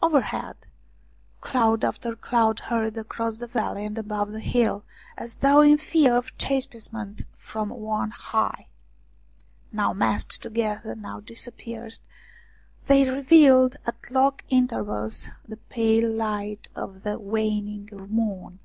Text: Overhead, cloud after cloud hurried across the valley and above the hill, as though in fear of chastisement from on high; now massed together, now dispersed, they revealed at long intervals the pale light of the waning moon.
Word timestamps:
Overhead, 0.00 0.56
cloud 1.42 1.84
after 1.84 2.16
cloud 2.16 2.58
hurried 2.58 2.96
across 2.96 3.36
the 3.36 3.46
valley 3.46 3.84
and 3.84 3.98
above 3.98 4.32
the 4.32 4.40
hill, 4.40 4.82
as 5.18 5.34
though 5.34 5.60
in 5.60 5.76
fear 5.76 6.16
of 6.16 6.38
chastisement 6.38 7.20
from 7.36 7.70
on 7.70 8.10
high; 8.10 8.68
now 9.72 9.92
massed 9.92 10.40
together, 10.42 10.94
now 10.94 11.20
dispersed, 11.20 12.00
they 12.86 13.06
revealed 13.10 13.76
at 13.86 14.10
long 14.10 14.40
intervals 14.48 15.28
the 15.46 15.58
pale 15.58 16.10
light 16.10 16.70
of 16.74 17.02
the 17.02 17.18
waning 17.18 17.90
moon. 18.08 18.60